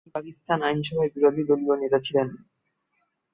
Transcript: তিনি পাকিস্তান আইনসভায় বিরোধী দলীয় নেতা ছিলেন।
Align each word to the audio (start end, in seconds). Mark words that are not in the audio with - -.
তিনি 0.03 0.15
পাকিস্তান 0.17 0.59
আইনসভায় 0.67 1.11
বিরোধী 1.15 1.43
দলীয় 1.49 1.75
নেতা 1.77 1.99
ছিলেন। 2.05 2.27